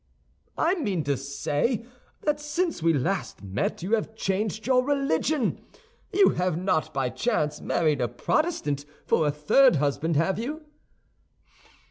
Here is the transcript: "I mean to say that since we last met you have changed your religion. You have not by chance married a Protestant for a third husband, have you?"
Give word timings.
"I 0.57 0.73
mean 0.79 1.03
to 1.03 1.15
say 1.15 1.85
that 2.21 2.39
since 2.39 2.81
we 2.81 2.91
last 2.91 3.43
met 3.43 3.83
you 3.83 3.93
have 3.93 4.15
changed 4.15 4.65
your 4.65 4.83
religion. 4.83 5.63
You 6.11 6.29
have 6.29 6.57
not 6.57 6.91
by 6.91 7.09
chance 7.11 7.61
married 7.61 8.01
a 8.01 8.07
Protestant 8.07 8.83
for 9.05 9.27
a 9.27 9.31
third 9.31 9.75
husband, 9.75 10.15
have 10.15 10.39
you?" 10.39 10.63